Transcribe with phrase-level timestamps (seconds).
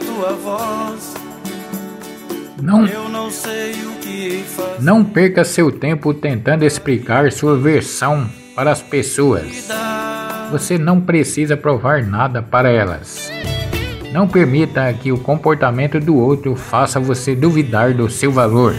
[0.00, 1.14] tua voz.
[2.60, 3.30] Não, não
[4.80, 9.68] não perca seu tempo tentando explicar sua versão para as pessoas.
[10.50, 13.32] Você não precisa provar nada para elas.
[14.12, 18.74] Não permita que o comportamento do outro faça você duvidar do seu valor.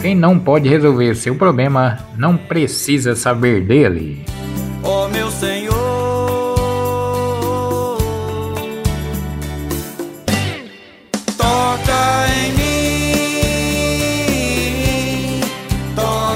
[0.00, 4.24] Quem não pode resolver seu problema não precisa saber dele.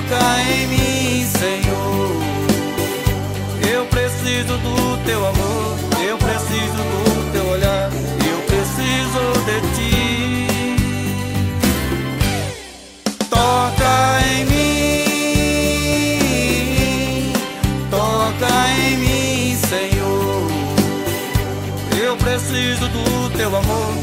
[0.05, 2.11] Toca em mim, Senhor.
[3.73, 10.47] Eu preciso do teu amor, eu preciso do teu olhar, eu preciso de ti.
[13.31, 15.03] Toca em mim,
[17.91, 20.51] toca em mim, Senhor.
[22.03, 23.95] Eu preciso do teu amor,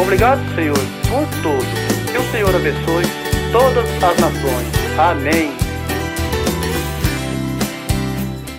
[0.00, 0.76] Obrigado, Senhor,
[1.08, 2.12] por tudo.
[2.12, 3.04] Que o Senhor abençoe
[3.50, 4.98] todas as nações.
[4.98, 5.50] Amém.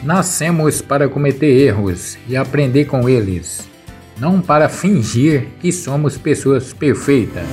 [0.03, 3.67] Nascemos para cometer erros e aprender com eles,
[4.17, 7.45] não para fingir que somos pessoas perfeitas.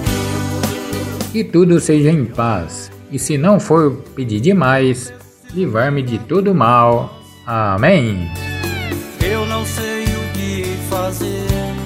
[1.31, 5.13] Que tudo seja em paz, e se não for pedir demais,
[5.53, 7.21] livrar-me de todo mal.
[7.45, 8.31] Amém.
[9.21, 11.84] Eu não sei o que fazer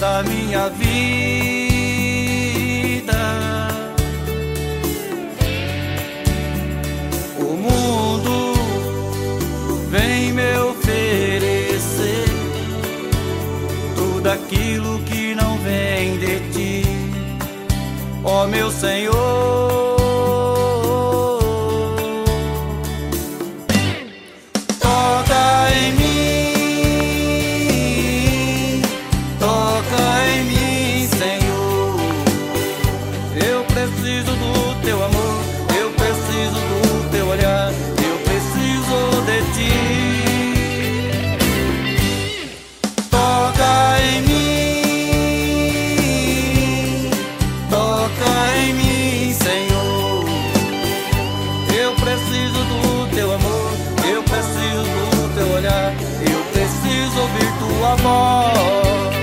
[0.00, 0.90] da minha vida.
[7.38, 8.54] O mundo
[9.90, 12.24] vem me oferecer
[13.94, 16.82] tudo aquilo que não vem de ti,
[18.24, 19.29] ó meu Senhor.
[54.70, 59.16] Preciso do teu olhar, eu preciso ouvir tua voz.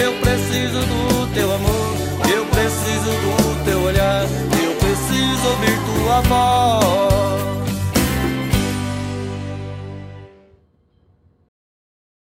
[0.00, 1.96] Eu preciso do teu amor,
[2.34, 7.11] eu preciso do teu olhar, eu preciso ouvir tua voz.